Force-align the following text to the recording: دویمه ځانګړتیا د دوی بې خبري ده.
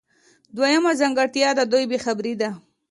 دویمه 0.55 0.91
ځانګړتیا 0.99 1.49
د 1.55 1.61
دوی 1.71 1.83
بې 1.89 1.97
خبري 2.05 2.33
ده. 2.41 2.49